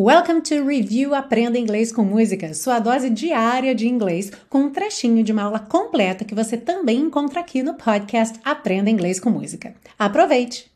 [0.00, 5.24] Welcome to Review Aprenda Inglês com Música, sua dose diária de inglês, com um trechinho
[5.24, 9.74] de uma aula completa que você também encontra aqui no podcast Aprenda Inglês com Música.
[9.98, 10.70] Aproveite!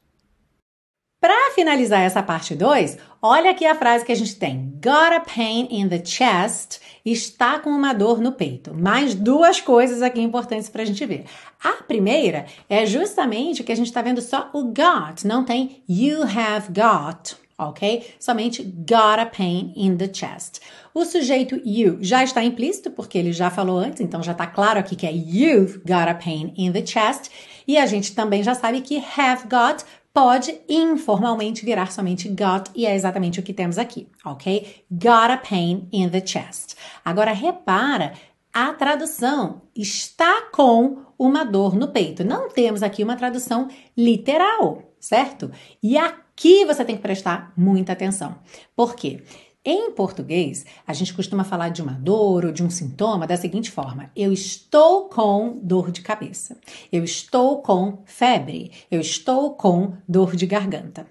[1.20, 5.20] Para finalizar essa parte 2, olha aqui a frase que a gente tem: Got a
[5.20, 6.80] pain in the chest.
[7.04, 8.74] Está com uma dor no peito.
[8.74, 11.26] Mais duas coisas aqui importantes para a gente ver.
[11.62, 16.22] A primeira é justamente que a gente está vendo só o got, não tem you
[16.24, 18.14] have got ok?
[18.18, 20.60] Somente got a pain in the chest.
[20.94, 24.78] O sujeito you já está implícito, porque ele já falou antes, então já está claro
[24.78, 27.30] aqui que é you've got a pain in the chest.
[27.66, 32.84] E a gente também já sabe que have got pode informalmente virar somente got, e
[32.84, 34.84] é exatamente o que temos aqui, ok?
[34.90, 36.76] Got a pain in the chest.
[37.04, 38.12] Agora repara
[38.52, 42.22] a tradução está com uma dor no peito.
[42.22, 45.50] Não temos aqui uma tradução literal, certo?
[45.82, 45.96] E
[46.32, 48.36] aqui você tem que prestar muita atenção.
[48.74, 49.22] Por quê?
[49.64, 53.70] Em português, a gente costuma falar de uma dor ou de um sintoma da seguinte
[53.70, 56.58] forma: eu estou com dor de cabeça,
[56.90, 61.06] eu estou com febre, eu estou com dor de garganta.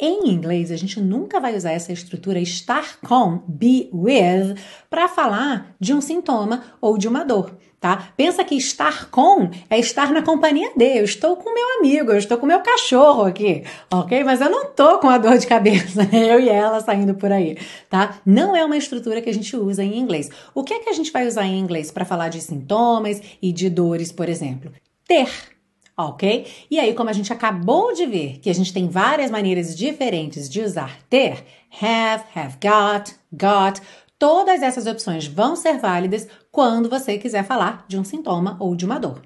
[0.00, 4.54] Em inglês, a gente nunca vai usar essa estrutura estar com, be with,
[4.88, 8.12] para falar de um sintoma ou de uma dor, tá?
[8.16, 10.98] Pensa que estar com é estar na companhia de.
[10.98, 14.22] Eu estou com meu amigo, eu estou com meu cachorro aqui, ok?
[14.22, 17.58] Mas eu não tô com a dor de cabeça, eu e ela saindo por aí,
[17.90, 18.20] tá?
[18.24, 20.30] Não é uma estrutura que a gente usa em inglês.
[20.54, 23.52] O que é que a gente vai usar em inglês para falar de sintomas e
[23.52, 24.70] de dores, por exemplo?
[25.08, 25.57] Ter
[25.98, 26.46] ok?
[26.70, 30.48] E aí, como a gente acabou de ver que a gente tem várias maneiras diferentes
[30.48, 31.44] de usar ter,
[31.82, 33.82] have, have got, got,
[34.18, 38.84] todas essas opções vão ser válidas quando você quiser falar de um sintoma ou de
[38.84, 39.22] uma dor.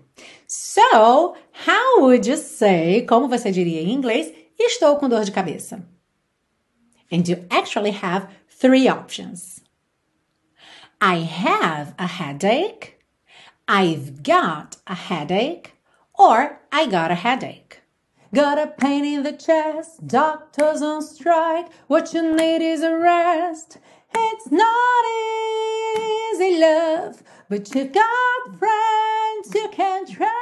[0.47, 1.35] So,
[1.67, 5.87] how would you say, como você diria em inglês, estou com dor de cabeça?
[7.13, 9.61] And you actually have three options.
[11.01, 12.95] I have a headache.
[13.69, 15.72] I've got a headache.
[16.23, 17.81] Or I got a headache.
[18.33, 21.67] Got a pain in the chest, doctors on strike.
[21.89, 23.79] What you need is a rest.
[24.15, 25.05] It's not
[26.39, 30.42] easy, love, but you got friends you can trust.